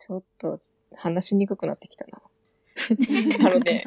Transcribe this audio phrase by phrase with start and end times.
[0.00, 0.60] ちょっと
[0.96, 2.20] 話しにくくなってきたな。
[3.46, 3.84] あのね、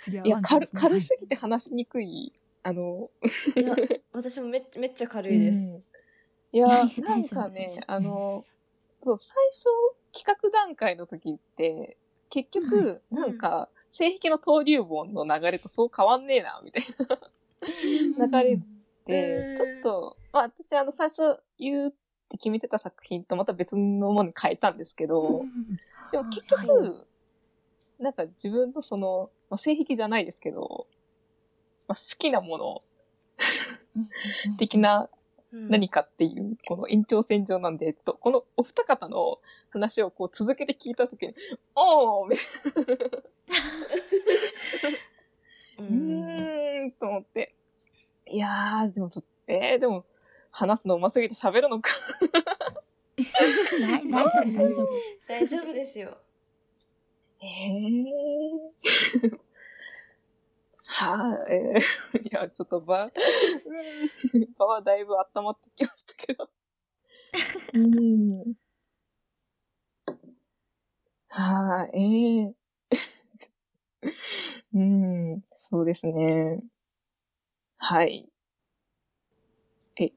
[0.00, 2.32] 次はいや、軽軽すぎて話しにくい。
[2.62, 3.10] あの、
[3.56, 3.74] いや
[4.12, 5.84] 私もめめっちゃ軽いです、うん。
[6.52, 6.68] いや、
[6.98, 8.44] なんかね夫、あの、
[9.02, 9.68] そう、最初、
[10.12, 11.96] 企画段階の時って、
[12.30, 16.84] 結局、うんなんか、性癖の登竜門の流れとそう変わんねえな、みたい
[18.16, 18.60] な流れ
[19.06, 19.56] で、うん。
[19.56, 21.94] ちょっと、まあ私、あの、最初言う
[22.28, 25.44] って決めてた作品とまた別のものに変えたんですけど、
[26.12, 27.04] でも結局、は
[27.98, 30.86] なんか自分のその、まあ、性癖じゃないですけど、
[31.88, 32.82] まあ、好きなもの
[34.58, 35.08] 的な
[35.50, 35.68] うん。
[35.70, 39.38] 何かっていう、この延長線上なんで、えっと、このお二方の
[39.70, 41.34] 話をこう続けて聞いたときに、
[41.74, 42.46] おーみたい
[42.84, 43.18] な、
[45.78, 46.24] う うん
[46.84, 47.54] ーんと思って。
[48.26, 50.04] いやー、でもちょっと、えー、でも、
[50.58, 51.92] 話すの上手すぎて喋るのか。
[53.80, 54.88] 大大丈夫、大丈夫。
[55.28, 56.18] 大丈夫ですよ
[57.40, 59.38] えー。
[60.90, 63.08] はい、えー、いや、ちょっと場、う
[64.38, 66.50] ん場はだいぶ温まってきましたけど。
[67.74, 68.54] うん。
[71.28, 71.98] はい、
[72.42, 72.54] えー。
[74.74, 76.64] うん、そうですね。
[77.76, 78.28] はい。
[80.00, 80.12] え、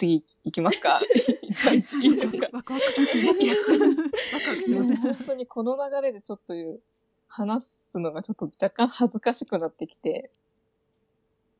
[0.00, 0.98] 次行きますか？
[1.64, 2.48] 第一いいですか。
[2.52, 4.90] ワクワク、してます。
[4.90, 4.96] ね。
[4.96, 6.54] 本当にこの流れでちょっと
[7.28, 10.30] 話すのがちょっと若干恥ずかしくなってきて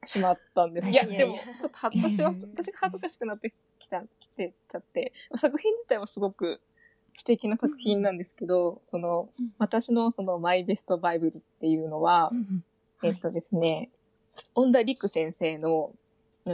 [0.04, 0.90] しまったんです。
[0.90, 6.60] いや、いやでも、ちょっと私は、私が恥ずかしくなってきた、きてちゃって、作品自体はすごく
[7.16, 12.32] 素敵な作品なんですけど、その、私のそのマイベストバイブルっていうのは、
[13.02, 13.90] えっとですね、
[14.54, 15.92] 恩田陸先生の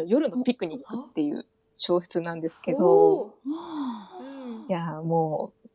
[0.07, 1.47] 夜のピクニックっていう
[1.79, 3.35] 小説なんですけど、
[4.69, 5.69] いや、もう、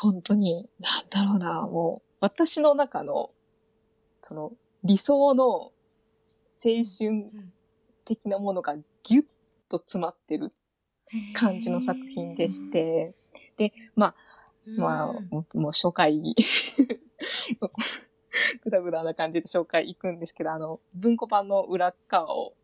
[0.00, 3.30] 本当に、なんだろうな、もう、私の中の、
[4.22, 4.52] その、
[4.84, 5.72] 理想の青
[6.98, 7.30] 春
[8.04, 9.24] 的なものがギュッ
[9.68, 10.52] と詰まってる
[11.34, 13.14] 感じの作品でして、
[13.56, 14.14] で、まあ、
[14.76, 16.20] まあ、もう紹介、
[18.64, 22.54] ぐだぐだな感じで紹介行くんですけど、あの、文庫版の裏側を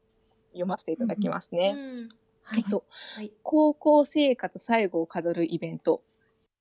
[0.53, 1.75] 読ませていただきますね。
[1.77, 2.09] うん
[2.57, 6.03] えっと、はい高校生活最後を飾るイベント、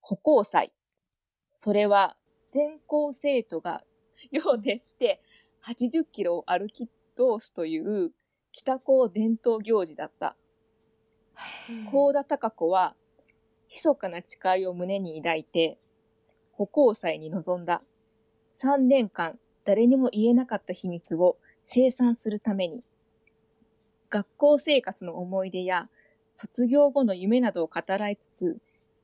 [0.01, 0.71] 歩行祭。
[1.53, 2.15] それは、
[2.51, 3.83] 全校生徒が
[4.31, 5.21] 用でして
[5.65, 8.11] 80キロを歩き通すという
[8.51, 10.35] 北高伝統行事だった。
[11.91, 12.95] 高田孝子は、
[13.69, 15.79] 密かな誓いを胸に抱いて、
[16.51, 17.81] 歩行祭に臨んだ。
[18.61, 21.37] 3年間、誰にも言えなかった秘密を
[21.67, 22.83] 清算するために、
[24.11, 25.89] 学校生活の思い出や、
[26.35, 28.57] 卒業後の夢などを語らいつつ、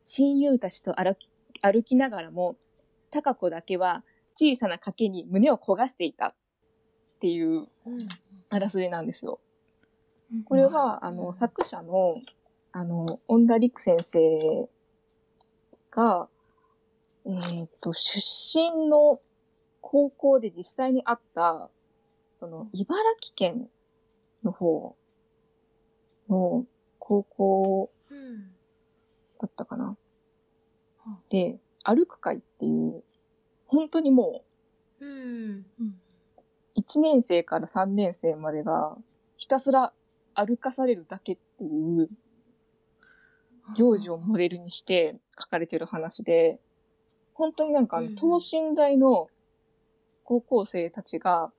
[0.03, 1.31] 親友たちと歩き
[1.62, 2.56] 歩きながらも、
[3.09, 4.03] 孝子だけは
[4.35, 6.34] 小さな賭けに胸を焦がしていたっ
[7.19, 8.07] ていううん
[8.50, 9.40] あらすじなんですよ。
[10.45, 12.22] これは、あの、作者の、
[12.72, 14.69] あの、恩田陸先生
[15.89, 16.28] が、
[17.25, 19.22] えっ、と、出身の
[19.81, 21.69] 高校で実際にあった、
[22.35, 23.69] その、茨城県
[24.44, 24.97] の方
[26.30, 26.66] の
[27.00, 28.52] 高校うん
[29.40, 29.96] だったかな
[31.06, 31.20] は。
[31.30, 33.04] で、歩く会っていう、
[33.66, 34.44] 本当にも
[35.00, 35.84] うんう、
[36.76, 38.98] 1年生から3年生までが、
[39.38, 39.94] ひたすら
[40.34, 42.10] 歩かされるだけっていう、
[43.76, 46.60] 行事をモデルにして書かれてる話で、
[47.34, 49.30] 本当になんか等身大の
[50.24, 51.52] 高校生たちが、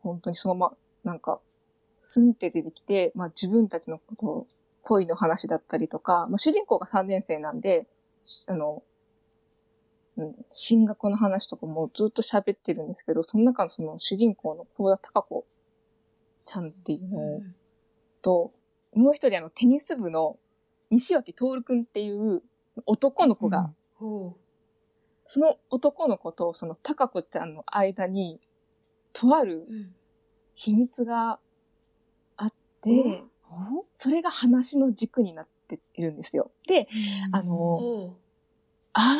[0.00, 1.40] 本当にそのまま、なんか、
[1.98, 4.46] スンって出てきて、まあ自分たちのことを、
[4.82, 7.86] 恋の話だったりとか、まあ主人公が3年生なんで、
[8.46, 8.82] あの、
[10.16, 15.46] うん、進学の話とかもずっと喋ってるんですけど、その中のその主人公の高田孝子
[16.44, 17.42] ちゃんっていうのを
[18.22, 18.52] と、
[18.94, 20.38] もう一人あのテニス部の
[20.90, 22.42] 西脇徹くんっていう
[22.86, 24.36] 男の子が、ほ
[25.24, 28.40] その男の子とその高子ちゃんの間に、
[29.12, 29.94] とあるううん。
[30.54, 31.38] 秘密が
[33.92, 36.50] それが話の軸になっているんですよ。
[36.66, 36.88] で、
[37.32, 38.16] あの、ほ
[38.92, 39.16] あ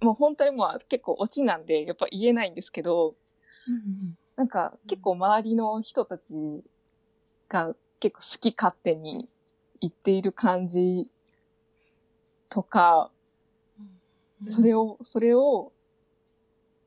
[0.00, 3.14] ー、もう本当にもう結構オチなんで、やっぱ言えないんですけど、
[3.68, 6.34] うんなんか結構周りの人たち
[7.48, 9.28] が結構好き勝手に
[9.80, 11.10] 言っている感じ
[12.48, 13.10] とか、
[14.42, 14.48] うん。
[14.48, 15.72] それを、それを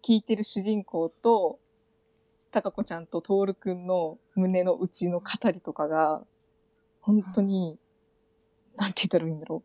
[0.03, 1.59] 聞いてる主人公と、
[2.55, 6.23] たかこちゃんととおるくんの胸の内の語りとかが、
[7.01, 7.77] 本当に、
[8.77, 9.63] なんて言ったらいいんだろう。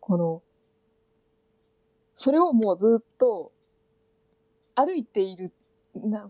[0.00, 0.42] この、
[2.16, 3.52] それをもうずっと
[4.74, 5.52] 歩いている、
[5.94, 6.28] な、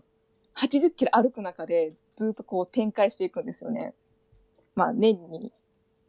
[0.55, 3.95] 80キロ歩く中でずっとこう展開していくんですよね。
[4.75, 5.51] まあ年に、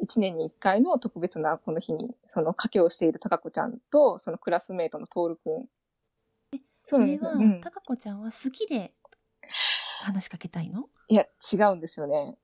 [0.04, 5.66] 1年に1回の特別なこの日に、その賭けをしている高子ちゃんと、そのクラスメイトのトールくん。
[6.84, 8.92] それは、うんたかこちゃんは好きで
[10.04, 10.88] 話しかけたいの？
[11.08, 12.36] いや、違うんですよね。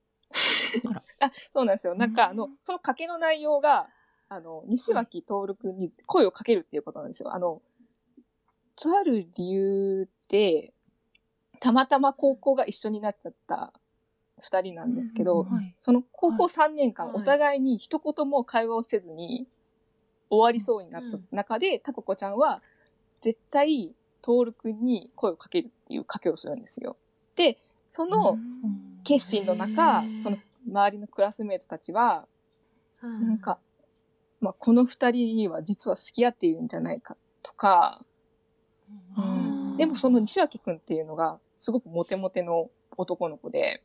[0.89, 1.95] あら あ、そうなんですよ。
[1.95, 3.89] なんか、あのうん、その賭けの内容が、
[4.29, 7.33] あの、西脇徹くんに声をかけるっていうことなんですよ。
[7.33, 7.61] あの、
[8.75, 10.73] とある理由で、
[11.59, 13.73] たまたま高校が一緒になっちゃった
[14.39, 19.47] 二人なんですけど、うんはいその高校3年間、はいお互いに一言も会話をせずに
[20.29, 22.61] 終わりそうになったうん中で、タコ子ちゃんは
[23.21, 26.97] 絶対、トールくんに声をかけるっていう賭けをするんですよ。
[27.37, 28.87] で、そのうん。
[29.07, 30.37] 決心の中その
[30.67, 32.27] 周りのクラスメイトたちは、
[33.01, 33.57] ななんか、
[34.41, 38.01] まあ、この二人は実は付き合っているんじゃないかとか、
[39.77, 43.81] でもその西脇くんっていうのがすごくモテモテの男の子で、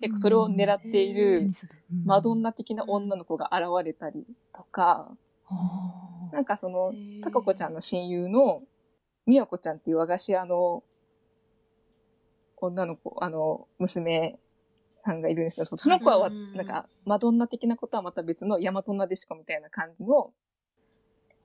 [0.00, 1.50] 結構それを狙っている
[2.04, 4.24] マドンナ的な女の子が現れたり
[4.54, 5.10] とか、
[6.32, 8.62] なんかそのへー、タカ子ちゃんの親友の、
[9.26, 10.84] みやこちゃんっていう和菓子屋の
[12.66, 14.38] 女の子、あの、娘
[15.04, 15.66] さんがいるんですよ。
[15.66, 20.32] そその子はなんか、マドンナ的なことはまた別のヤマトナデシコみたいな感じの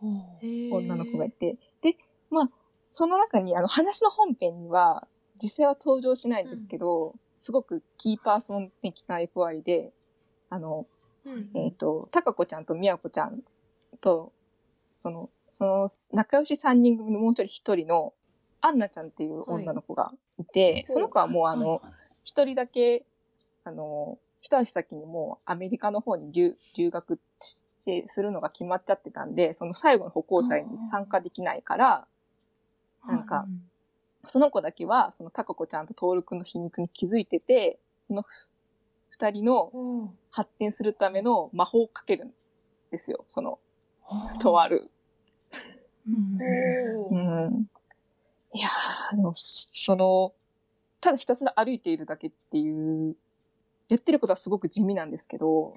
[0.01, 1.97] 女の子がいて、で、
[2.29, 2.49] まあ、
[2.91, 5.07] その中に、あの、話の本編には、
[5.41, 9.91] 実際は登場しないんですけど、すごくキーパーソン的な役割で、
[10.49, 10.87] あの、
[11.25, 13.41] うんえっ、と、たかこちゃんとみやこちゃん
[13.99, 14.31] と、
[14.95, 18.13] その、その、仲良し三人組のもう一人一人の、
[18.65, 21.81] アンナちゃんっていう女の子がいて、その子はもうあの、はい。
[22.23, 23.05] 一人だけ、
[23.63, 32.07] あの、一足先にもうアメリカの方に留留学してするのが決まっちゃってたんで、その最後の歩行祭に参加できないから、
[33.07, 33.61] なんかうん
[34.27, 38.29] その子だけは、そのタカコちゃんとトールくんの秘密に気づいてて、そのふ
[39.09, 42.33] 二人の発展するための魔法をかけるん
[42.91, 43.23] ですよ。
[43.27, 43.59] その、
[44.03, 44.89] はあとある。
[46.07, 47.67] うん。
[48.55, 50.33] いやー、でも、その、
[51.01, 53.15] ただひたすら歩いているだけっていう、
[53.89, 55.75] やってることはすごく地味なんですけど、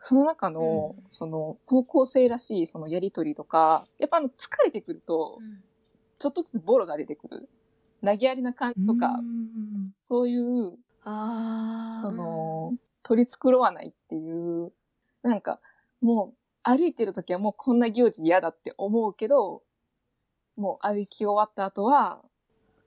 [0.00, 5.40] その中の、うんその、高校生らしいそのやりとりとか、やっぱあの、疲れてくると、
[6.18, 7.48] ちょっとずつボロが出てくる。
[8.02, 10.72] 投げやりな感じとか、うんそういう、
[11.04, 12.08] ああ。
[12.08, 14.72] その、取り繕わないっていう、
[15.22, 15.60] なんか、
[16.00, 19.62] もう、歩いてる時はもうこんな行事嫌だって思うけど、
[20.60, 22.20] もう歩き終わった後は、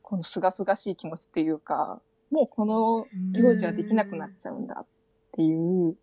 [0.03, 1.99] この清々しい気持ちっていうか、
[2.29, 4.85] もうこの行事はできなくなっちゃうんだっ
[5.31, 5.95] ていう、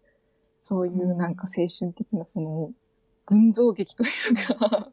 [0.58, 2.72] そういうなんか青春的なその、
[3.26, 4.88] 群像劇というか、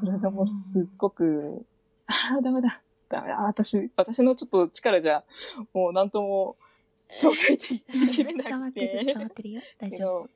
[0.00, 1.66] それがもうすっごく、
[2.06, 2.80] ああ、ダメだ、
[3.10, 5.22] ダメだ、私、私のちょっと力じゃ、
[5.74, 6.56] もうなんとも、
[7.06, 8.48] 紹介でききれなくて。
[8.48, 9.60] 伝わってる伝わってるよ。
[9.78, 10.30] 大け丈夫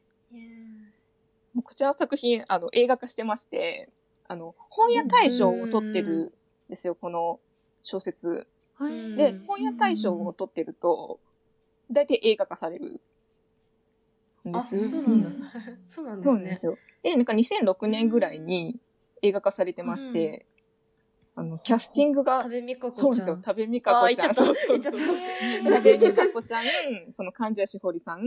[1.63, 3.89] こちらの作品、あの、映画化してまして、
[4.27, 6.33] あの、本屋大賞を取ってる
[6.69, 7.41] んですよ、この
[7.83, 8.47] 小説。
[8.81, 11.21] うんでうん、本屋大賞を取ってると、
[11.91, 13.01] 大体映画化される
[14.49, 14.89] んであ、す。
[14.89, 15.51] そうなんだん。
[15.87, 16.67] そうなんですねです。
[16.67, 16.79] よ。
[17.03, 18.77] で、なんか2006年ぐらいに
[19.23, 20.47] 映画化されてまして、
[21.37, 23.01] あの、キャスティングが食、べみかこちゃ。
[23.01, 24.35] そうんですよ、食べみかこちゃん。
[24.35, 26.65] そうそうそう食べみかこちゃん、
[27.13, 28.23] その患者しほりさん、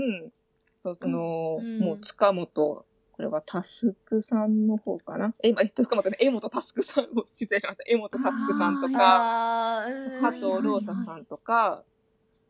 [0.77, 2.85] そう、その、うんもう塚本、
[3.17, 5.33] これはタスクさんの方かな？
[5.41, 7.83] え、今、え塚本ね、江本タスクさんを失礼しました。
[7.87, 9.85] 江本タスクさんとか、
[10.21, 11.83] 加藤ローサさんとか、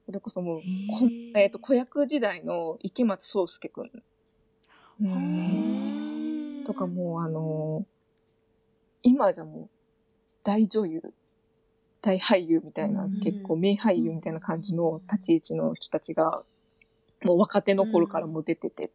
[0.01, 0.63] それこそもう、こ
[1.35, 3.85] えっ、と、子役時代の池松壮介くん。
[3.85, 3.91] う
[4.99, 7.85] うんんんとかもう、あの
[9.03, 9.69] 今じゃもう、
[10.43, 11.13] 大女優、
[12.01, 13.21] 大俳優みたいな、うん。
[13.21, 16.43] 結構名俳優みたいな感じの立ち位置の人たちが、
[17.23, 18.91] もう若手の頃からも出てて、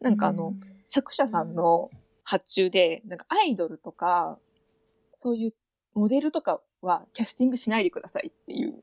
[0.00, 0.54] なんかあの、
[0.90, 1.90] 作者さんの
[2.24, 4.38] 発注で、なんかアイドルとか、
[5.16, 5.54] そういう
[5.94, 8.82] モデルとかはキャスティングしないでくださいっていう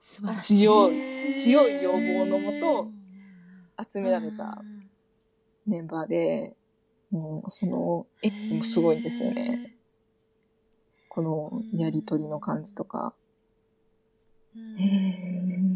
[0.00, 2.90] 素晴らしい強い強い要望のもと
[3.86, 4.62] 集められた
[5.66, 6.54] メンバーで、
[7.10, 9.74] もうその絵もすごいんですよね。。
[11.08, 13.14] このやりとりの感じとか。
[14.54, 15.69] うんうん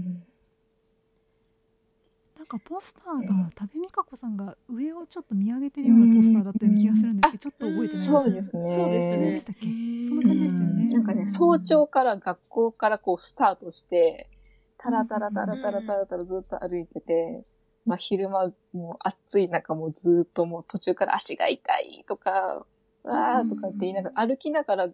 [2.45, 8.63] なんかポスターが多部未華子さんが上をちょっと見上げてるようなポスターだったような気がするんですけど、ちょっと覚えてないそうですね。
[8.63, 9.25] そうですね。
[9.25, 9.61] そうでしたっけ？
[9.65, 10.87] そんな感じでしたよね。
[10.89, 14.29] なんかね、早朝から学校からこうスタートして、
[14.77, 17.45] タラタラタラタラタラタラずっと歩いてて、
[17.87, 22.67] まあ昼間もう暑い中もずっともう途中から足が痛いとか、
[23.05, 24.89] わーとかって言いながら、歩きながら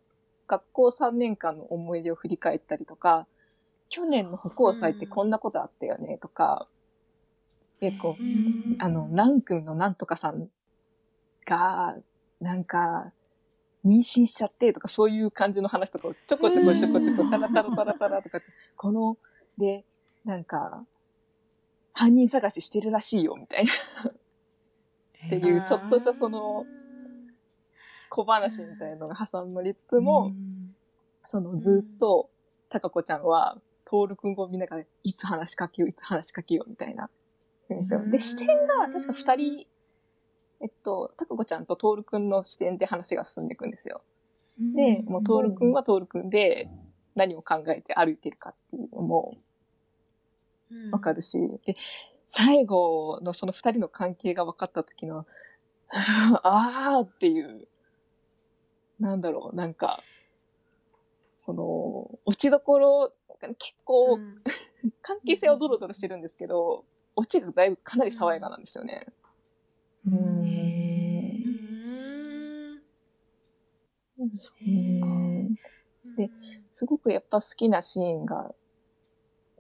[0.47, 3.27] 学校3年間の思い出を振り返ったりとか、
[3.89, 6.69] 去年の歩行祭ってこんなことあったよねとか、
[7.81, 10.49] 結構う、んあの、何組のなんとかさん
[11.47, 11.97] が、
[12.41, 13.13] なんか、
[13.85, 18.47] 妊娠しちゃってとか、そういう感じの話とかをちょこちょこちょこちょこ、タラタラタラタラとかって、
[18.77, 19.17] この、
[19.57, 19.85] で、
[20.25, 20.85] なんか、
[21.95, 23.73] 犯人探ししてるらしいよ、みたいな
[24.11, 24.15] っ
[25.31, 26.67] ていう、ちょっとしたその
[28.11, 30.33] 小話みたいなのが挟まりつつも、
[31.25, 32.29] そのずっと、
[32.69, 37.09] たかこちゃんは、トールくんを見ながら、いつ話しかけよう、いつ話しかけよう、みたいな。
[37.77, 38.09] んですよ。
[38.09, 39.67] で、視点が、確か二人、
[40.61, 44.03] えっと、たかこちゃんとトールくんの視点で話が進んでいくんですよ。
[44.59, 46.69] で、もうトールくんはトールくんで、
[47.15, 49.37] 何を考えて歩いてるかっていうのも
[50.93, 51.77] わかるし、で、
[52.27, 55.27] 最後のその二人の関係が分かった時の、
[55.91, 57.67] あーっていう、
[59.01, 60.03] なんだろう、なんか、
[61.37, 63.13] その、落ちどころ、
[63.59, 64.43] 結構、うん。
[65.03, 66.85] 関係性はドロドロしてるんですけど、
[67.17, 69.07] オチがだいぶかなり爽やかなんですよね。
[70.07, 70.19] うん
[74.19, 75.55] うんへーうん
[76.17, 76.31] で
[76.73, 78.55] すごくやっぱ好きなシーンが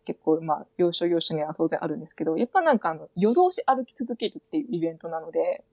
[0.04, 5.64] 結構まあ要所要所には当然あるんですけど、やっぱなんかあの夜通し歩き続けるっていうイベントなので、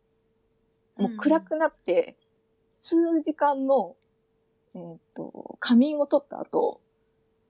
[0.98, 2.16] もう暗くなって
[2.74, 3.96] 数時間の、
[4.76, 6.82] えっ、と、仮眠を取った後、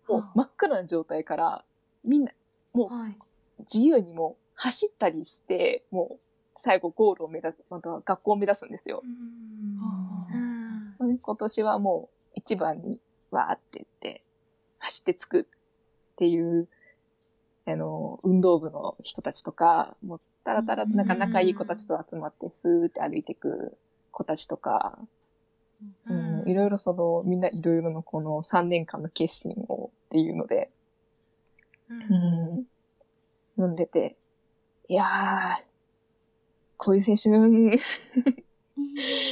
[0.07, 1.65] もう真っ暗な状態から
[2.05, 2.31] みんな
[2.73, 3.17] もうはい。
[3.59, 6.19] 自由にもう走ったりして、もう
[6.55, 9.03] 最後ゴールを目指す、また学校を目指すんですよ。
[11.21, 14.23] 今年はもう一番にわーって言って、
[14.79, 15.45] 走ってつくっ
[16.17, 16.67] ていう、
[17.65, 23.77] あの、運動部の人たちとか、もうたらたら、なんか仲いい子たちと集まってスーって歩いていく
[24.11, 24.97] 子たちとか、
[26.07, 30.71] うん、いろいろその、みんないろいろのこの3年間の決心をっていうので、
[31.89, 32.01] うん。
[32.01, 32.63] うん、
[33.57, 34.15] 読んでて、
[34.87, 35.65] いやー、
[36.77, 37.77] こういう青春。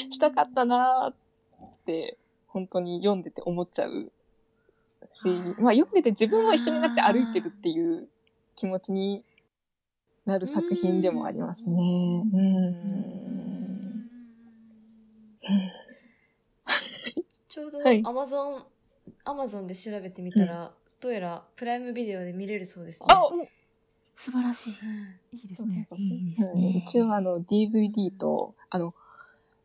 [0.09, 2.17] したかったなーって、
[2.47, 4.11] 本当に読んでて思っちゃう。
[5.11, 5.29] し、
[5.59, 8.09] まあ読んでて自分も一緒になって歩いてるっていう
[8.55, 9.23] 気持ちに
[10.25, 11.75] なる作品でもありますね。
[11.75, 13.45] うん。
[17.47, 18.01] ちょうどはい。
[18.03, 18.63] アマゾン、
[19.23, 23.07] アマゾンで調べてみたら、どうやらプライムビデオで見れるそうですね。
[23.09, 23.21] あ、
[24.15, 24.73] 素晴らしい。
[24.81, 25.37] うん。
[25.37, 26.83] いいですね。
[26.85, 28.93] 一応あの DVD と、あの、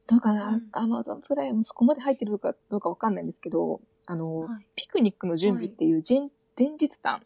[0.06, 0.48] どうかな？
[0.48, 4.66] うん、アマゾンプライムそこまで入ってるのかどうかわかんないんですけど、あの、はい。
[4.74, 7.22] ピクニックの準備っていう前,、前日談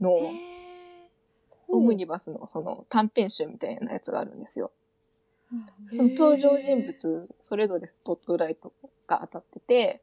[0.00, 0.10] の
[1.68, 4.70] オムニバスのその短編集みたいなやつがあるんですよ。
[5.90, 8.70] 登場人物それぞれスポットライト
[9.06, 10.02] が当たってて、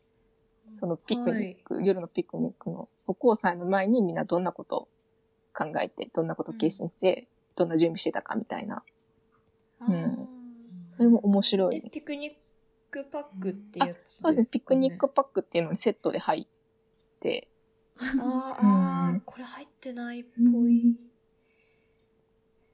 [0.78, 4.88] そのピクニック、夜のピクニックの歩行祭の前にみんなどんなことを
[5.56, 8.84] 考えて、どんなことを決心して、どんな準備してたかみたいな。
[9.88, 10.28] うん
[10.98, 11.90] それも面白えい。
[11.90, 12.32] ピクニッ
[12.90, 14.48] クパックってやつですか、ね、そうです。
[14.50, 17.50] ピクニックパックっていうのにセットで入って、
[18.00, 20.96] あーあー、うんこれ入ってないっぽい。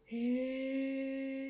[0.06, 1.50] へ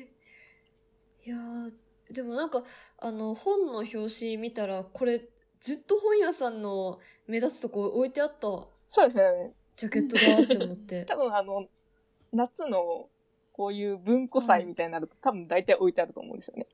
[1.24, 1.72] いやー
[2.12, 2.62] でもなんか、
[2.98, 5.28] あの、本の表紙見たら、これ、
[5.60, 8.48] ずっと本屋さんの目立つとこ置いてあった
[8.88, 9.54] そうですね。
[9.76, 11.04] ジャケットだって思って。
[11.08, 11.68] 多分あの、
[12.32, 13.08] 夏の
[13.52, 16.66] こういう文庫祭みたいになると、多分大体置いてあると思うんですよね。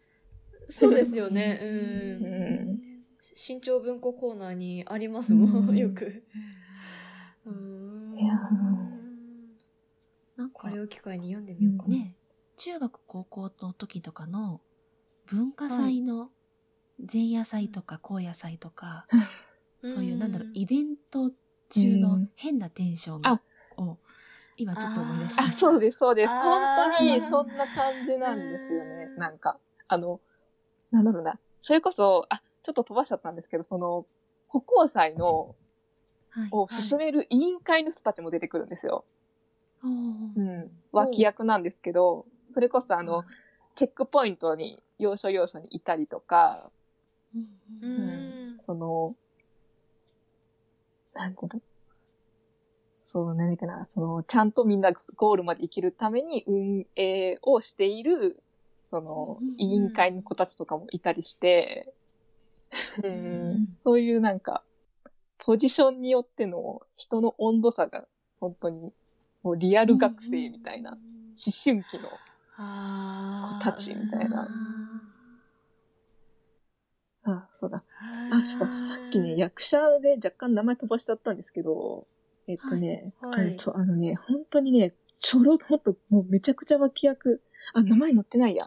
[0.69, 1.61] そうですよね。
[1.63, 1.69] うん。
[1.69, 2.89] うん。
[3.35, 6.25] 新潮文庫コーナーにありますもん、うんよく。
[7.47, 8.35] うーんいや
[10.37, 11.95] なんかこれを機会に読んでみようかな。
[11.95, 12.17] ね、
[12.57, 14.61] 中学高校の時とかの
[15.27, 16.31] 文化祭の
[17.13, 19.07] 前夜祭とか後夜祭とか、
[19.83, 21.31] そういうなんだろう、イベント
[21.69, 23.41] 中のうん変なテンションあ
[23.77, 23.99] を
[24.57, 25.59] 今ちょっと思い出しまあ、した。
[25.59, 26.35] そうです、そうです。
[26.43, 29.11] 本当にそんな感じなんですよね。
[29.17, 30.21] なんか、あの、
[30.91, 31.39] なんだろうな。
[31.61, 34.07] それこそ、あ、ちょっと飛ばしちゃったんですけど、その、
[34.49, 35.55] 歩行祭の、
[36.31, 39.05] はいを進める委員会の人たちも出てくるんですよ。
[39.83, 39.91] おー
[40.37, 40.71] うん。
[40.93, 43.25] 脇役なんですけど、それこそあの、
[43.75, 46.71] チェックポイントに、要所要所にいたりとか、
[47.35, 47.43] うん
[47.83, 48.61] ううんん。
[48.61, 49.15] その、
[51.19, 51.61] なんていうの。
[53.05, 58.41] そう、何だっけな、その、ちゃんとみんなゴールまで行けるために運営をしている、
[58.85, 61.93] そのうん、委員会の子たちとかもいたりして、
[63.03, 64.63] ううんん、そういうなんか、
[65.39, 68.07] ポジションによっての人の温度差が、
[68.41, 68.93] 本当に、
[69.43, 70.99] もうリアル学生みたいな、思
[71.65, 72.11] 春期の、
[73.59, 74.43] 子たちみたいな。
[74.43, 74.68] うん
[77.31, 77.85] あ、そうだ。
[78.33, 78.73] あ、そうだ。
[78.73, 82.07] さっきね、役者で若干名前飛ばしちゃったんですけど、
[82.47, 87.43] えっとね、はいえっと、あのね、本当にね、ちょろ、ほんと、もうめちゃくちゃ脇役。
[87.75, 88.65] あ、名前載ってないや。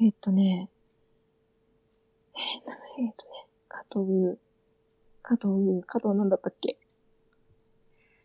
[0.00, 0.68] えっとね、
[2.34, 4.38] えー名前えっとね、加藤、
[5.22, 6.78] 加藤、加藤なんだったっけ？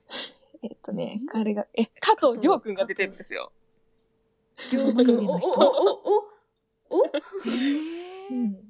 [0.63, 3.51] えっとね、彼が、え、加藤亮くんが出てるんですよ。
[4.71, 6.19] りょ うくん、お、お、お、お、
[6.89, 7.03] お、お、
[8.31, 8.64] うん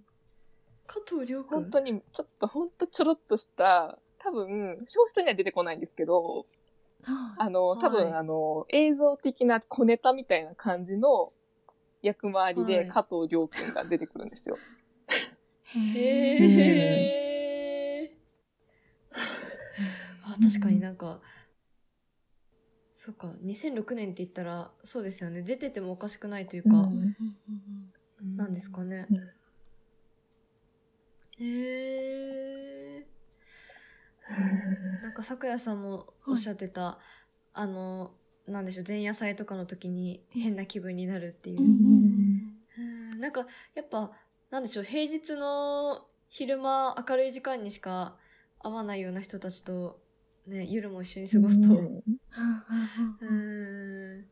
[0.96, 1.62] 加藤りょうくん。
[1.64, 6.46] 本当に、ちょっと、ほんとちょろっとした、多分、小説には出てこないんですけど、
[7.38, 11.34] あの、はい多分、あの、映像的な小ネタみたいな感じの
[12.02, 14.58] 役回りで、はい加藤亮くんが出てくるんですよ。
[15.66, 16.00] へ
[18.02, 18.18] え。
[20.24, 21.20] あ、確かになんか、
[22.94, 25.42] そうか、2006年って言ったら、そうですよね。
[25.42, 27.16] 出ててもおかしくないというか、うん
[28.38, 29.08] なんですかね。
[29.12, 29.18] うん
[31.40, 33.06] へえ。
[35.02, 37.00] なんか、咲夜さんもおっしゃってた、
[37.54, 38.12] あの、
[38.48, 41.62] なんでしょう、前夜祭とかの時に変な気分になるっていう。
[41.62, 44.12] うんなんか、やっぱ、
[44.52, 48.18] なんでしょう、平日の昼間明るい時間にしか
[48.60, 50.00] 会わないような人たちと、
[50.48, 52.04] ね、夜も一緒に過ごすと、うん。
[53.20, 53.26] う
[54.22, 54.26] ん、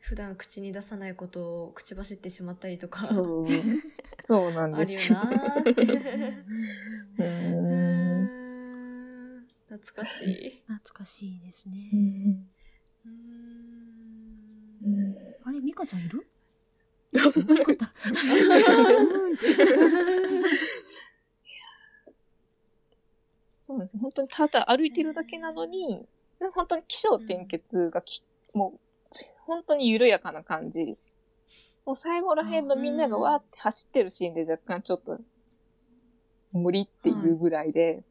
[0.00, 3.46] 普段口に出さないことを口走ってしまったりとか、そう。
[4.18, 5.18] そうなんですよ。
[5.18, 5.34] 懐
[9.94, 10.62] かしい。
[10.66, 11.90] 懐かしいですね。
[11.92, 12.48] うん。
[14.84, 15.14] うん。
[15.44, 16.26] あれ、ミカちゃんいる？
[23.66, 23.86] そうなん。
[23.86, 24.00] ですよ。
[24.00, 26.08] 本当にただ歩いてるだけなのに、
[26.54, 28.80] 本当に気象転結がき、もう、
[29.10, 30.96] ち本当に緩やかな感じ。
[31.86, 35.18] もう最後ら辺のみんながわーって走ってるシーンで若干ちょっと、
[36.52, 38.02] 無理っていうぐらいで、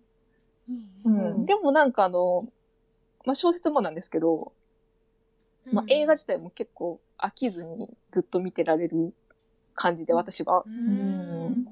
[1.05, 1.45] うん。
[1.45, 2.47] でもなんかあの、
[3.25, 4.51] まあ、小説もなんですけど、
[5.71, 9.13] まあ、映画自体も結構飽きずにずっと見てられる
[9.73, 10.63] 感じで私は。
[10.65, 11.67] うん。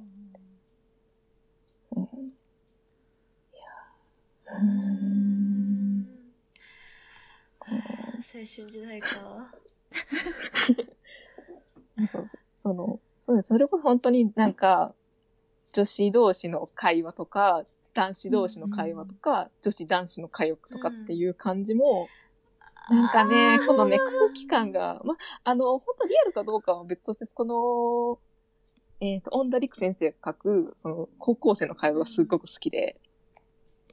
[1.94, 2.32] うん。
[8.34, 9.54] 青春時代か。
[12.02, 12.24] なんか
[12.56, 13.50] その、そうです。
[13.50, 14.94] それこそ本当になんか、
[15.74, 22.08] 女子同士の会話とか、男子同士の会話とか、女子男子の会話とかっていう感じも、
[22.90, 28.20] なんかね、このね、空気感が、ま、あの、本当リアルかどうかは別として、この、
[29.00, 33.00] えっ、と、恩田陸先生が書く、その、高校生の会話がすごく好きで、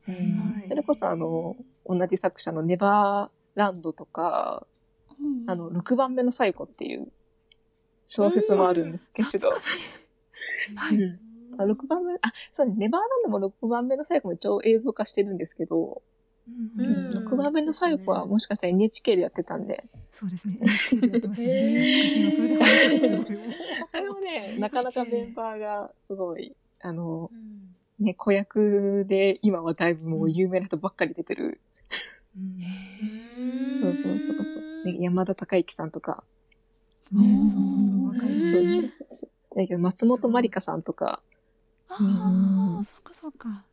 [0.06, 4.66] はいそれこそあの、同じ作者のネバーランドとか、
[5.46, 7.12] あの、6番目の最後っていう
[8.08, 9.50] 小説もあるんですけど。
[9.50, 10.96] はい。
[10.96, 11.20] うん。
[11.60, 16.02] あ6番目、あ、そうね、ネバーランドも6番目の最後も一応映像化してるんですけど、
[16.48, 16.84] うん。
[16.84, 17.08] うん。
[17.08, 20.58] 6番目の最後はもしかしたら NHK でやってたんで、そうですね。
[20.60, 21.48] NHK でやってましたね。
[21.50, 22.40] へー。
[22.40, 23.18] 懐かしいな。
[23.92, 24.20] それも。
[24.20, 27.68] ね、なかなかメンバーがすごい、あの、うん
[28.00, 31.60] ね、子役で今はだいぶもう有名な人ばっかり出てる、
[32.36, 32.60] うん
[33.80, 36.22] そうそうそうそう、ね、山田孝之さんとか、
[37.10, 37.78] ね、そうそうそう、
[38.18, 38.44] 若い。
[38.44, 39.30] そうそうそうそう。
[39.56, 41.22] だけど松本まりかさんとか、
[41.88, 41.94] あ
[42.80, 43.64] あ、そっかそっか。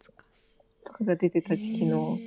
[0.00, 0.86] 懐かしい。
[0.86, 2.18] とかが出てた時期の、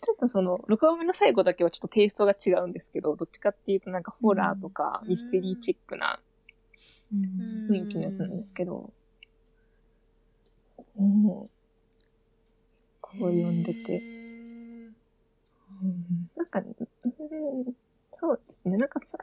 [0.00, 6.18] ちょっとその、6番目の最後だけはちょっとテイストが違うんですけど、どっちかっていうとなんかホラーとかうんミステリーチックな
[7.12, 8.92] うん雰囲気のやつなんですけど、
[10.96, 11.24] うん。
[11.24, 11.50] こ
[13.12, 13.98] う読んでて、
[15.82, 17.74] うんなんか、うん
[18.24, 19.18] そうですね、なんかさ、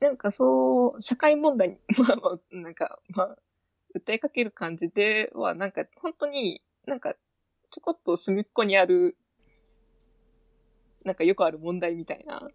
[0.00, 3.38] なんかそう、社会問題に、 まあまあ、なんか、まあ、
[3.96, 7.14] 訴えかける感じでは、なんか本当に、なんか、
[7.70, 9.16] ちょこっと隅っこにある、
[11.04, 12.50] なんかよくある問題みたいな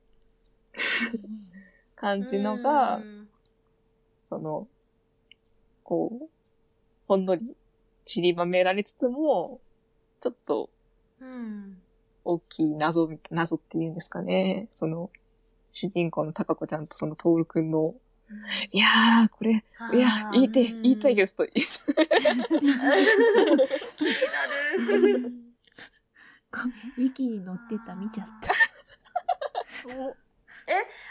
[1.95, 3.01] 感じのが、
[4.23, 4.67] その、
[5.85, 6.29] こう、
[7.07, 7.55] ほんのり
[8.03, 9.61] 散りばめられつつも、
[10.19, 10.69] ちょっと
[11.21, 11.82] うん。
[12.25, 14.69] 大きい謎み、謎っていうんですかね。
[14.73, 15.09] その、
[15.71, 17.95] 主人公の高子ちゃんとそのトールくんの、
[18.71, 21.65] いやー、これ、いや、言いて、うん言いたいけど、ちょっと、気に
[22.33, 22.45] な
[24.87, 24.87] る。
[24.87, 25.25] ごめん、
[26.97, 28.51] ウィキに載ってた、見ちゃった。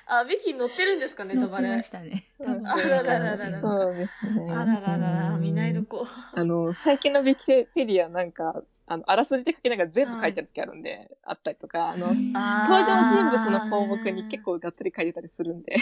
[0.06, 1.90] あ、ビキに載ってるんですかネタバレ載ってまし。
[1.90, 2.24] たね。
[2.38, 4.52] 多分あらららららそうですね。
[4.52, 6.06] あらららら、見ないどこ。
[6.34, 12.70] あの、最近のウィキペディアなんか、あの、あらすじで書きながら全部書いてある時あるんで、あったりとか、あの、あー。
[12.70, 15.76] 登場人物の項目に結構がっつり書いてたりするんで。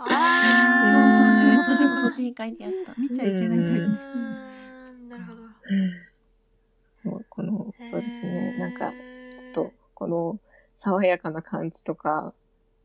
[0.00, 0.88] あー。
[0.90, 2.94] そうそうそうそうそっちに書いてあった。
[2.98, 3.84] 見ちゃいけないタイプ。
[3.84, 3.94] うん。
[3.94, 5.34] ですなるほ
[7.04, 7.10] ど。
[7.10, 8.92] もうこの、そうですね、なんか、
[9.36, 10.38] ちょっと、この、
[10.80, 12.32] 爽やかな感じとか、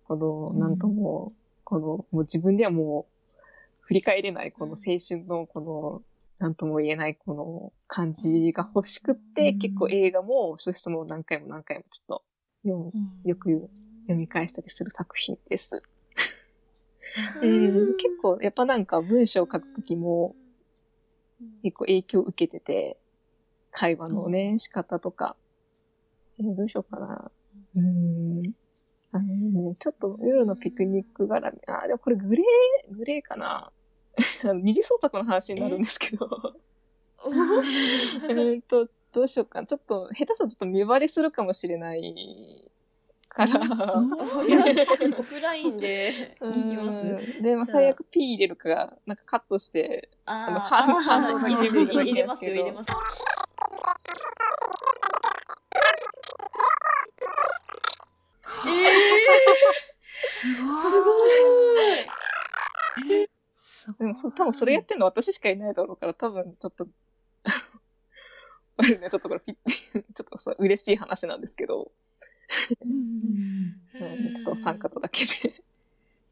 [0.08, 1.34] この、なんとも、
[1.64, 3.46] この、もう自分ではもう、
[3.82, 6.02] 振り返れない、この青春の、この、
[6.40, 12.24] なんとも言えない、この感じが欲しくって、うん結構映画も小説も何回も何回もちょっと、
[12.64, 12.92] 読む
[13.24, 13.70] よく
[14.04, 15.82] 読み返したりする作品です。
[17.42, 20.36] うん、結構、やっぱなんか文章を書くときも、
[21.64, 22.98] 結構影響を受けてて、
[23.72, 25.36] 会話のね、仕方とか。
[26.40, 27.32] えーどうしようかな。
[27.76, 28.54] うーん。
[29.12, 31.60] あのね、ちょっと夜のピクニック絡み。
[31.68, 33.72] あー、でもこれグレー、グレーかな。
[34.44, 36.54] あ の二次創作の話になるんですけど。
[37.24, 39.68] おえーっと、どうしようかな。
[39.68, 42.64] ちょっと、下手さちょっと見バレするかもしれない
[43.30, 43.60] から。
[43.62, 47.04] オフラインで う行きます。
[47.04, 52.92] んで、まあ、最悪 P 入れるか、なんかカットして、あの反あー入れる入れますよ、入れます。
[60.28, 60.68] すごい。
[60.68, 61.04] す
[63.06, 63.37] ごい。
[64.00, 66.88] でもそう、多分それやってんの私しかいないだろうから、多分ちょっと、
[68.78, 69.56] あれね、ちょっとこれピッ、
[69.94, 71.92] ちょっとそう嬉しい話なんですけど、
[72.82, 74.36] うんうんうん。
[74.36, 75.64] ちょっとお三方だけで。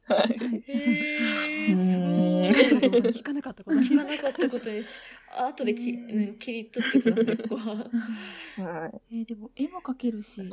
[0.08, 0.20] はい。
[0.20, 5.00] はいへー聞かなかったこと聞かなかったことです。
[5.36, 7.76] あ後でき、うん、切り取ってください、ここは。
[8.84, 9.02] はい。
[9.12, 10.50] えーでも絵も描けるし。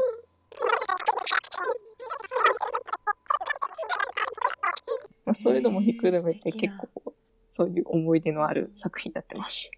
[5.24, 7.14] まあ、そういうのもひっくるめて結構、
[7.50, 9.70] そういう思い出のある作品になってます。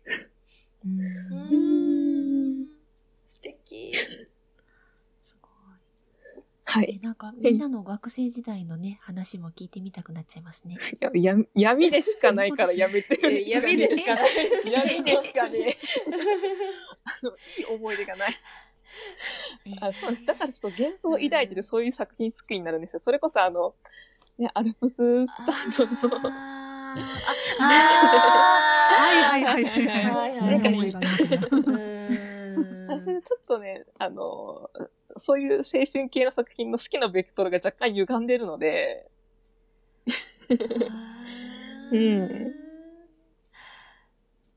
[0.84, 2.66] うーん。
[3.26, 3.92] 素敵。
[5.22, 6.42] すごい。
[6.64, 7.00] はい。
[7.02, 10.76] えなんかみんなの学生時代のね話も聞いてみたくなっちゃいますね。
[11.14, 14.30] いや、や闇でしかないからやめてえ闇でしかない。
[14.70, 15.76] 闇でしかね。
[17.04, 18.34] あの、いい思い出がない。
[19.66, 20.24] えーあそうです。
[20.24, 23.00] だからちょっと幻想を抱いててそういう作品作りになるんですよ。
[23.00, 23.74] それこそあの、
[24.38, 25.56] ね、アルプススタン
[26.02, 26.30] ドの、あ
[28.90, 32.66] はいはいはいはいはいはいなんか思いがありますねーうーん。
[33.00, 34.70] 私はちょっとね、あの、
[35.16, 39.08] そういう青春系の作品の好きなベクトルが若干歪んでるので、
[41.92, 42.54] うん。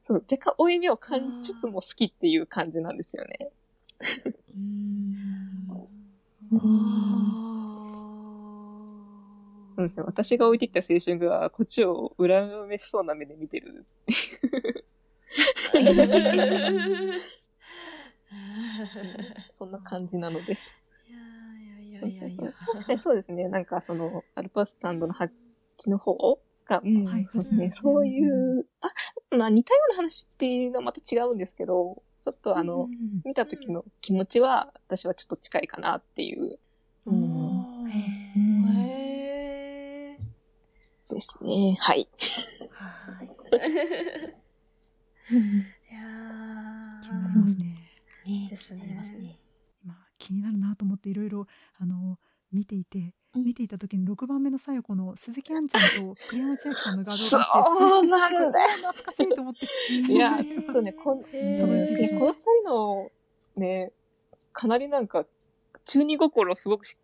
[0.05, 3.49] そう、若干負い目を感じつつも好きっていう感じなんですよね。
[4.49, 6.59] うーん
[9.77, 10.05] そうですね。
[10.07, 13.85] 私が置いてきた青春が、こっちを恨めしそうな目で見てる。
[19.51, 20.73] そんな感じなのです。
[21.07, 22.53] いやいやいやいや。
[22.73, 23.47] 確かにそうですね。
[23.49, 25.39] なんかその、アルパスタンドの端
[25.85, 27.65] の方が、うん、はいそうですね。
[27.65, 28.89] うんそういう、あ、
[29.37, 32.91] まあ似たような話っていうのはまた違うんですけど、ちょっとあの、うん
[33.23, 36.57] 見た時の気持ちは、私はちょっと近いかなっていう、
[37.05, 38.26] うん、へへー
[41.07, 41.77] ですね。
[41.79, 42.07] はい。
[42.59, 43.27] ーはい。
[45.29, 45.33] い
[45.93, 46.01] や
[47.03, 47.65] 気になりますね。
[48.25, 49.39] ねですね気になりますね。
[49.83, 51.47] 今気になるなと思っていろいろ
[51.79, 52.17] あの
[52.51, 53.43] 見ていて、うん。
[53.43, 63.11] 見ていた時に6番目のさよこの鈴木杏ちゃんと栗山千明さんの画像があってそうなんだすごい懐かしいと思っていや、ちょっとね、ここの二人の、
[63.55, 63.91] ね、
[64.53, 65.25] かなりなんか、
[65.85, 66.97] 中二心をすごくし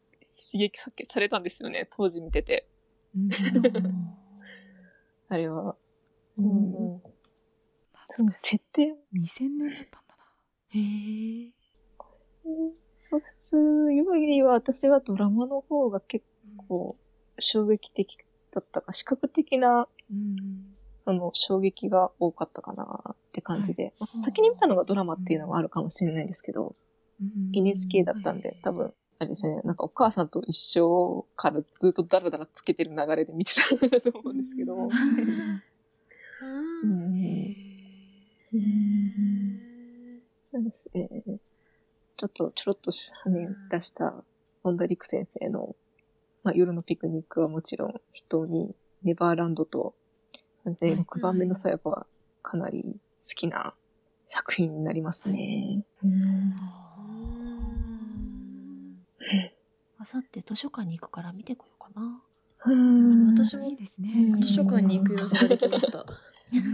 [0.53, 2.65] 刺激さされたんですよね、当時見てて。
[3.15, 3.29] うん。
[5.29, 5.75] あれは。
[6.37, 6.95] ううん。
[6.95, 7.01] ん。
[8.09, 10.23] その設定2000年だったんだな。
[10.69, 11.51] へえ
[12.97, 16.25] 小説よりは私はドラマの方が結
[16.67, 16.97] 構
[17.39, 18.17] 衝撃的
[18.51, 20.73] だったか、視覚的なうん
[21.05, 26.75] その衝撃が多かったかなって感じで、先に見たのがドラマっていうのもあるかもしれないんですけど、
[27.21, 27.51] うん。
[27.53, 28.93] NHK だったんで、多分、
[29.23, 33.69] あれですね、なんかお母さんと一緒からずっとダラダラつけてる流れで見てた
[34.01, 34.89] と思うんですけど、うん。
[40.51, 41.09] そうですね。
[42.17, 44.13] ちょっとちょろっとし、ね、出した
[44.61, 45.73] 本田陸先生の、
[46.43, 49.95] まあ、夜のピクニックはもちろん人にネバーランドと、
[50.65, 52.05] ではい6番目のさやかは
[52.41, 52.89] かなり好
[53.35, 53.73] きな
[54.27, 55.85] 作品になりますね。
[59.97, 62.21] あさって図書館に行くから見てこようかな。
[62.65, 66.05] うん私もいいですねうん図書館に行く用事ができました。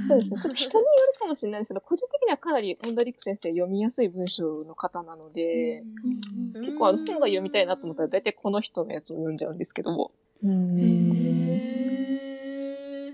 [0.08, 0.40] そうですね。
[0.42, 10.12] ちょっと 人によるかもしれないですけど、個人的にはかなり本田陸先生読みやすい文章の方なので、うん結構あの本が読みたいなと思ったら大体この人のやつを読んじゃうんですけど。
[10.44, 11.12] うん。
[11.16, 13.14] へ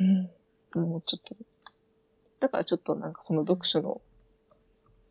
[0.00, 0.36] ー
[0.74, 0.88] うん。
[0.88, 1.34] もうちょっと、
[2.40, 4.00] だからちょっとなんかその読書の、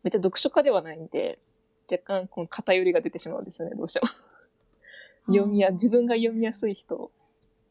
[0.02, 1.38] めっちゃ読書家ではないんで、
[1.90, 4.08] 若干この偏りが出てしまうんですよね、どうしても。
[5.26, 7.10] 読みや、自分が読みやすい人、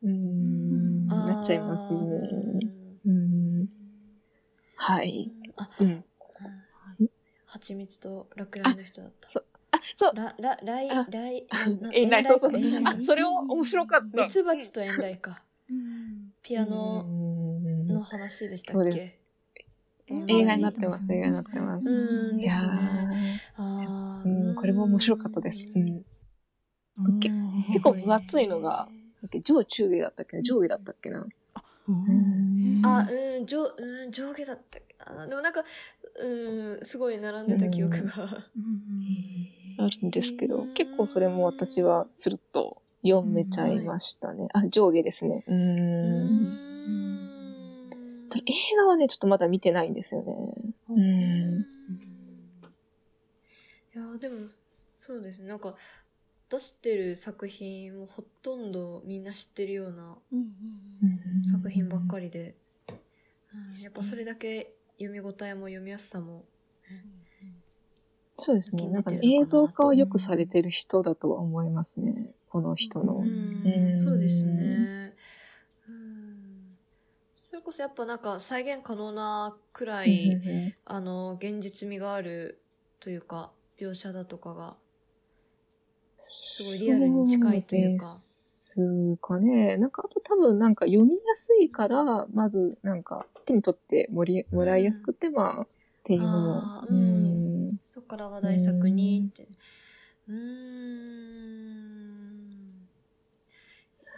[0.03, 1.99] うん、なっちゃいますね。
[3.05, 3.67] うん。
[4.75, 5.31] はい。
[5.55, 6.03] あ、うん。
[7.45, 9.29] 蜂蜜と落雷の人だった。
[9.29, 10.15] あ、そう。
[10.15, 11.47] ら、ら、来、あ来、
[11.81, 12.51] なえ、ない、そうそう
[12.85, 14.23] あ、それを面白かった。
[14.23, 15.43] ミツバチと遠雷か。
[15.69, 18.83] うんピアノうんの話でしたっけ？
[18.83, 19.24] そうです。
[20.07, 21.83] 映画になってます、映画になってます。
[21.85, 23.41] うんですいやね。
[23.57, 25.71] あうん、これも面白かったです。
[25.75, 26.03] うん。
[27.19, 28.87] 結構分厚いのが、
[29.21, 30.43] だっけ上中下だったっけな？
[30.43, 31.25] 上下だったっけな？
[31.87, 35.27] うんあ、うん、上、うん、上下だったっけな？
[35.27, 35.63] でもなんか、
[36.19, 36.27] う
[36.75, 38.23] ん、すごい並んでた記憶が。
[38.23, 44.47] うんあるんですけど、結構それも私はスルッと読めちゃいましたね。
[44.53, 45.43] あ、上下ですね。
[45.49, 45.53] う。
[45.53, 47.24] うん
[48.35, 48.39] ん。
[48.39, 50.35] ただ映画はね、ちょっとまだ見てないんですよね。
[50.89, 51.65] うん。
[53.95, 54.47] いやでも
[54.97, 55.73] そうですねなんか
[56.49, 60.17] 出してる作品もほとんどみんな知ってるような
[61.49, 62.25] 作品ばっかり。
[62.25, 62.55] りで、
[62.89, 66.43] うんやっぱそれだけ読み応えも読みやすさも
[68.37, 68.89] そうですね。
[68.89, 72.31] なんかね映像化はよくされてる人だとは思いますね。
[72.49, 73.17] この人の。
[73.17, 74.74] うんうんそうですね、
[77.65, 82.61] こそやっぱなんか再現可能なくらい、うんあの現実味がある
[82.99, 84.75] というか描写だとかが
[86.19, 88.75] すごいリアルに近いというかです
[89.21, 89.77] かね。
[89.77, 95.67] なんか、あと多分なんか読みやすいから、まずなんか手に取ってもりもらいやすくて、まあ、っ
[96.03, 97.77] ていうのううんん。
[97.83, 99.47] そこから話題作にって。
[100.27, 100.35] うー
[101.91, 101.94] ん。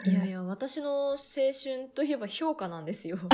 [0.05, 3.17] いやいや、私の青春といえば評価なんですよ。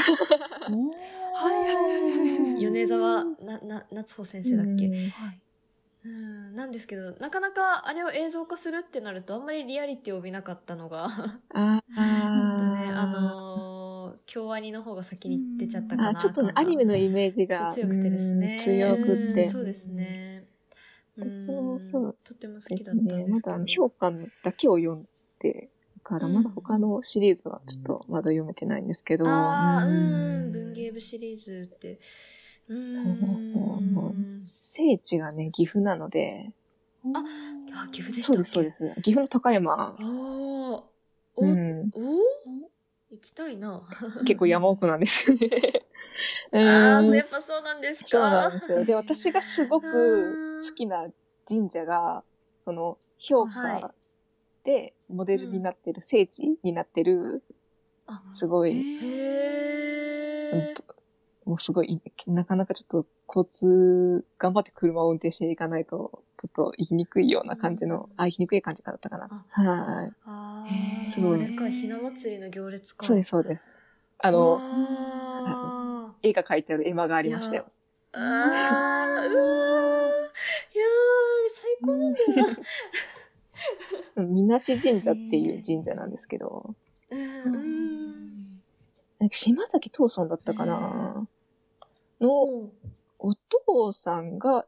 [1.36, 5.40] はいはいはいはい米沢な、な、夏穂先生だっけ、うんはい。
[6.06, 11.06] うん、なんですけど、なかなかあれを映像化するってなると、あんまりリアリティを帯びなかったのが、
[11.54, 16.10] あちょっとね、ーあのー、京アニの方が先に出ちゃったかな。
[16.10, 18.56] あ、ちょっとね、アニメのイメージが強くてですね。
[18.56, 19.44] うん強くって。
[19.44, 20.46] うんそうですね。
[21.18, 23.26] 私もそうとっても好ですきだったんね。
[23.26, 23.52] ですけど。
[23.52, 24.12] まだあの評価
[24.44, 25.08] だけを読ん
[25.40, 25.70] で
[26.04, 29.26] から、うんまだ他のシリーズはちょっとまだ読めてないんですけど。
[29.28, 32.00] ああ、ううんん、文芸部シリーズって。
[32.70, 32.74] う
[33.06, 36.52] そうそうもう聖地がね、岐阜なので、
[37.74, 39.02] あ、岐阜でしたそうです、そうです。
[39.02, 39.74] 岐阜の高山。
[39.74, 40.04] ああ、
[41.36, 42.20] お、うん、お？
[43.10, 43.84] 行きたいな。
[44.26, 45.50] 結構山奥なんですよね。
[46.52, 48.08] うああ、んやっぱそうなんですか。
[48.10, 48.84] そうなんですよ。
[48.86, 49.86] で、私がすごく
[50.70, 51.08] 好きな
[51.48, 52.24] 神社が、
[52.58, 53.86] その、評はい
[54.64, 57.44] 価でモデルになってる、聖地になってる、
[58.08, 58.74] あすごい、
[61.46, 69.28] もうすごい、なかなかちょっと交通、頑張って車を運転していかないと、ちょっと行きにくいような感じの、あ、行きにくい感じだったかな。
[69.30, 70.14] あはい。
[71.10, 73.06] すごいあれか、ひな祭りの行列か。
[73.06, 73.74] そうです、そうです。
[74.22, 74.62] あの、
[75.46, 77.66] あー絵が描いてある絵馬がありましたよ。
[78.14, 82.58] あー、うわー、いやー、最高なんだよな。
[84.16, 86.76] うんみなし神社っていう神社なんですけど、
[87.10, 88.62] うん、うん。
[89.20, 91.28] なんか島崎藤村だったかな。
[92.20, 92.72] の、おう
[93.20, 94.66] お父さんが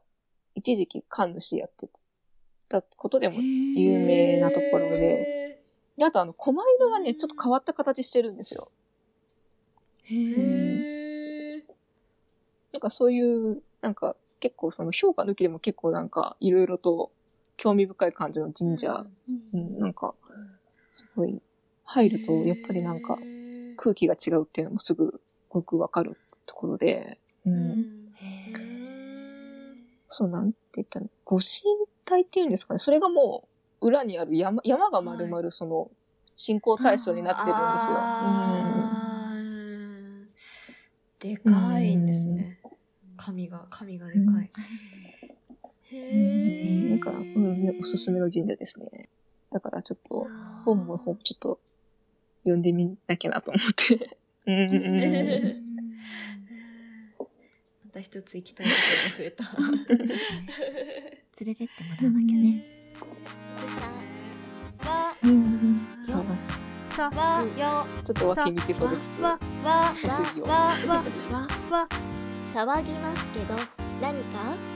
[0.54, 1.88] 一時期神主やって
[2.68, 5.62] たことでも有名なところで、へ
[5.98, 8.70] であとあの、狛犬がね、ちょっと変わった形してるんですよ。
[10.10, 10.14] ー。
[10.14, 11.62] へー
[12.72, 17.10] なんかそういう、なんか結構その評価抜きでも結構なんかいろいろと
[17.56, 19.06] 興味深い感じの神社、
[19.54, 20.14] うん、なんか、
[20.92, 21.40] すごい、
[21.84, 23.16] 入るとやっぱりなんか
[23.76, 26.16] 空気が違うっていうのもすぐごくわかる
[26.46, 28.12] ところで、う、うん。
[30.08, 31.46] そうなんて言ったら、ご神
[32.04, 33.48] 体っていうんですかね、それがも
[33.80, 35.90] う裏にある山、山が丸々その
[36.36, 37.96] 信仰対象になってるんですよ。
[39.32, 40.28] うん。
[41.18, 42.60] でかいんですね。
[43.16, 44.22] 神が、神がでかい。
[44.24, 44.50] うん
[45.92, 46.90] へうん、え。
[46.90, 49.08] なんか、うん、おすすめの神社ですね。
[49.52, 50.26] だからちょっと、
[50.64, 51.58] 本も本ちょっと
[52.40, 54.16] 読んでみなきゃなと思って。
[54.46, 54.54] うん。
[54.54, 55.00] うん。
[55.00, 55.66] うん
[57.84, 59.44] また一つ行きたいところが増えた。
[61.44, 62.64] 連れてってもらわなきゃね。
[65.22, 65.30] うん。
[65.30, 66.10] うん。
[66.10, 66.24] よ
[66.96, 69.94] さわよちょっと脇道それつつわわわ
[70.46, 71.88] わわわ
[72.54, 73.54] 騒ぎますけど
[74.00, 74.75] 何か